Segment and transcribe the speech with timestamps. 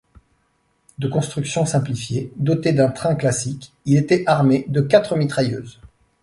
[0.97, 5.79] De construction simplifiée, doté d'un train classique, il était armé de quatre mitrailleuses.